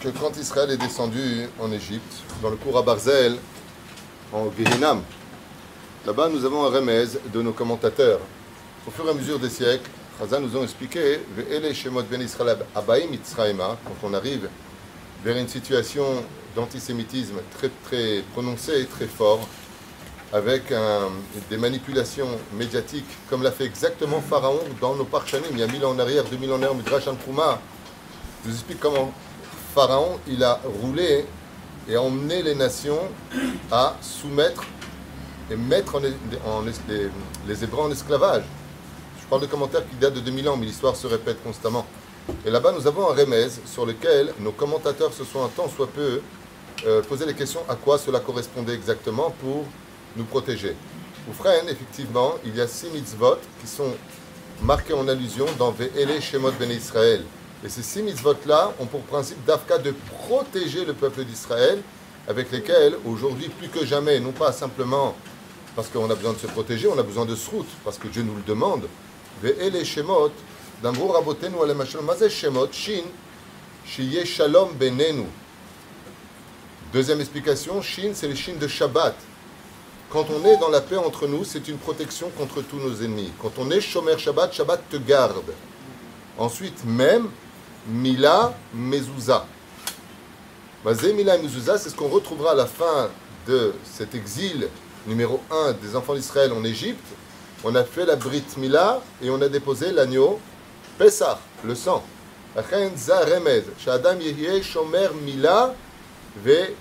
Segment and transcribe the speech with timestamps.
[0.00, 3.36] que quand Israël est descendu en Égypte, dans le cours à Barzel,
[4.32, 5.02] en Gehinam,
[6.06, 8.20] là-bas nous avons un remez de nos commentateurs.
[8.88, 11.44] Au fur et à mesure des siècles, Chazan nous ont expliqué ben
[13.84, 14.48] quand on arrive
[15.22, 16.04] vers une situation
[16.56, 19.46] d'antisémitisme très, très prononcée, très fort,
[20.32, 20.72] avec
[21.50, 25.84] des manipulations médiatiques, comme l'a fait exactement Pharaon dans nos parchanim, il y a mille
[25.84, 27.60] ans en arrière, 2000 ans en arrière, Midrash Trouma.
[28.42, 29.12] Je vous explique comment
[29.74, 31.24] Pharaon, il a roulé
[31.88, 33.00] et emmené les nations
[33.70, 34.64] à soumettre
[35.50, 36.00] et mettre en,
[36.62, 38.42] les, Hébreux en esclavage.
[39.20, 41.86] Je parle de commentaires qui datent de 2000 ans, mais l'histoire se répète constamment.
[42.44, 45.88] Et là-bas, nous avons un remez sur lequel nos commentateurs se sont un temps soit
[45.88, 46.20] peu
[46.86, 49.64] euh, posé les questions à quoi cela correspondait exactement pour
[50.16, 50.74] nous protéger.
[51.28, 53.94] Ou frère, effectivement, il y a six mitzvot qui sont
[54.62, 57.24] marqués en allusion dans Ve'ele Shemot Ben Israël.
[57.64, 59.94] Et ces six mitzvot-là ont pour principe d'Afka de
[60.26, 61.82] protéger le peuple d'Israël,
[62.26, 65.14] avec lesquels, aujourd'hui, plus que jamais, non pas simplement
[65.76, 68.22] parce qu'on a besoin de se protéger, on a besoin de srout, parce que Dieu
[68.22, 68.88] nous le demande.
[69.42, 70.32] Ve'ele Shemot,
[70.82, 71.56] Rabotenu
[72.02, 73.04] Mazé Shemot, Shin,
[74.24, 75.26] Shalom Benenu.
[76.92, 79.14] Deuxième explication, Shin, c'est le Shin de Shabbat.
[80.10, 83.30] Quand on est dans la paix entre nous, c'est une protection contre tous nos ennemis.
[83.40, 85.54] Quand on est Shomer Shabbat, Shabbat te garde.
[86.36, 87.28] Ensuite, même,
[87.86, 89.46] Mila Mezouza.
[90.84, 93.10] Bazé Mila Mezouza, c'est ce qu'on retrouvera à la fin
[93.46, 94.68] de cet exil
[95.06, 97.06] numéro 1 des enfants d'Israël en Égypte.
[97.64, 100.40] On a fait la Brit Mila et on a déposé l'agneau
[100.98, 102.02] Pesach, le sang.
[103.78, 104.18] Shadam
[104.62, 105.74] Shomer Mila
[106.44, 106.74] Ve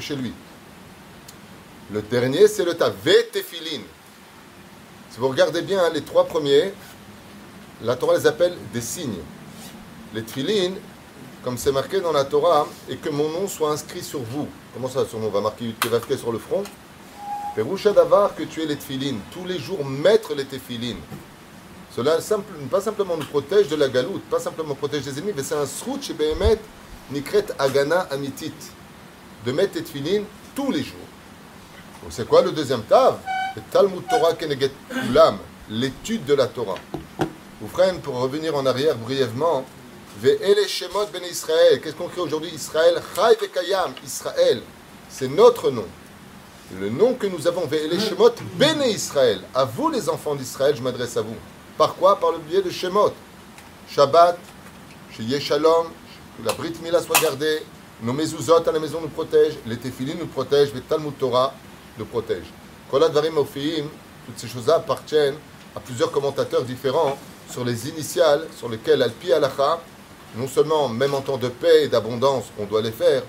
[0.00, 0.32] chez lui.
[1.90, 2.94] Le dernier, c'est le Tav.
[3.32, 3.82] Tefilin.
[5.10, 6.72] Si vous regardez bien hein, les trois premiers,
[7.82, 9.20] la Torah les appelle des signes.
[10.14, 10.72] Les Tefilin,
[11.42, 14.48] comme c'est marqué dans la Torah, et que mon nom soit inscrit sur vous.
[14.72, 15.28] Comment ça, son nom?
[15.28, 15.74] Va marquer
[16.16, 16.62] sur le front?
[17.54, 19.16] Perusha d'avar que tu es les Tefilin.
[19.32, 20.96] Tous les jours, mettre les Tefilin.
[21.94, 25.42] Cela simple, pas simplement nous protège de la galoute, pas simplement protège des ennemis, mais
[25.42, 26.58] c'est un srout chez Behemet,
[27.12, 28.52] Nikret Agana Amitit.
[29.44, 30.22] De mettre les Tefilin
[30.54, 30.96] tous les jours.
[32.10, 33.18] C'est quoi le deuxième tav?
[33.56, 34.72] Le Talmud Torah Keneget
[35.08, 35.38] Ulam,
[35.70, 36.74] l'étude de la Torah.
[38.02, 39.64] Pour revenir en arrière brièvement,
[40.20, 41.80] Ve'ele Shemot Ben Israël.
[41.80, 42.50] Qu'est-ce qu'on crée aujourd'hui?
[42.54, 44.62] Israël, Chai Vekayam, Israël.
[45.08, 45.86] C'est notre nom.
[46.78, 49.40] Le nom que nous avons, Ve'ele Shemot Ben Israël.
[49.54, 51.36] À vous les enfants d'Israël, je m'adresse à vous.
[51.78, 52.20] Par quoi?
[52.20, 53.12] Par le biais de Shemot.
[53.88, 54.38] Shabbat,
[55.16, 55.86] chez Shalom,
[56.36, 57.62] que la Brit Mila soit gardée,
[58.02, 61.54] nos mezuzot à la maison nous protègent, les tefilin nous protègent, le Talmud Torah
[61.98, 62.44] nous protège.
[62.90, 65.36] toutes ces choses-là appartiennent
[65.74, 67.16] à plusieurs commentateurs différents
[67.50, 69.80] sur les initiales sur lesquelles Alpi Alacha,
[70.36, 73.22] non seulement même en temps de paix et d'abondance, on doit les faire,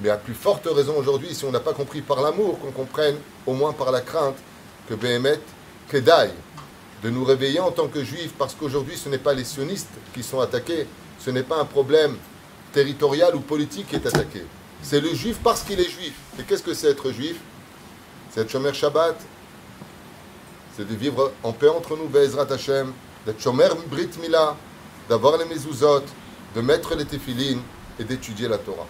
[0.00, 3.16] mais à plus forte raison aujourd'hui, si on n'a pas compris par l'amour, qu'on comprenne
[3.46, 4.36] au moins par la crainte
[4.88, 5.40] que Behemet,
[5.88, 6.30] Kedai,
[7.02, 10.22] de nous réveiller en tant que juifs, parce qu'aujourd'hui ce n'est pas les sionistes qui
[10.22, 10.86] sont attaqués,
[11.18, 12.16] ce n'est pas un problème
[12.72, 14.44] territorial ou politique qui est attaqué.
[14.82, 16.12] C'est le juif parce qu'il est juif.
[16.38, 17.36] Et qu'est-ce que c'est être juif?
[18.30, 19.16] C'est être Shomer Shabbat,
[20.76, 22.92] c'est de vivre en paix entre nous, Be'ezrat Hashem,
[23.26, 24.56] d'être Shomer Brit Mila,
[25.08, 26.04] d'avoir les mezuzot,
[26.54, 27.60] de mettre les tefilines
[27.98, 28.86] et d'étudier la Torah.